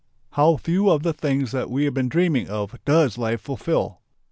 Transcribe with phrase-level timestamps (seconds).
[0.31, 4.01] How few of the things we have been dreaming of does life fulfil!